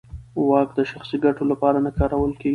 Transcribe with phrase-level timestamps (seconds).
[0.49, 2.49] واک د شخصي ګټو لپاره نه کارول کېږي.